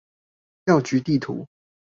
[0.65, 1.47] 藥局地圖